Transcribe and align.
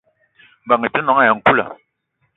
Mbeng 0.65 0.85
i 0.87 0.89
te 0.93 0.99
noong 1.01 1.21
ayi 1.21 1.31
nkoula. 1.37 1.65